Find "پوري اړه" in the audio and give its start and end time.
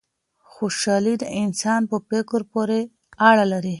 2.51-3.45